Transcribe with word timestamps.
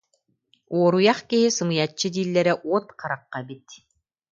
Уоруйах 0.75 1.19
киһи 1.29 1.49
сымыйаччы 1.57 2.07
дииллэрэ 2.13 2.53
уот 2.67 2.85
харахха 2.99 3.37
эбит 3.43 3.67